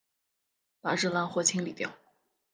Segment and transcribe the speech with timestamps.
[0.81, 1.91] 把这烂货清理掉！